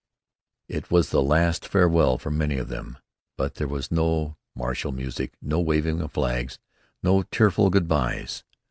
It 0.67 0.89
was 0.89 1.11
the 1.11 1.21
last 1.21 1.67
farewell 1.67 2.17
for 2.17 2.31
many 2.31 2.57
of 2.57 2.69
them, 2.69 2.97
but 3.37 3.53
there 3.53 3.67
was 3.67 3.91
no 3.91 4.35
martial 4.55 4.91
music, 4.91 5.35
no 5.43 5.59
waving 5.61 6.01
of 6.01 6.11
flags, 6.13 6.57
no 7.03 7.21
tearful 7.21 7.69
good 7.69 7.87
byes. 7.87 8.43